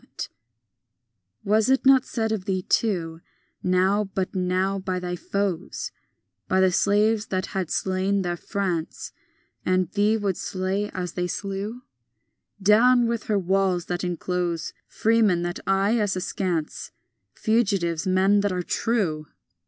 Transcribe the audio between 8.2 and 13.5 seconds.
their France, And thee would slay as they slew— "Down with her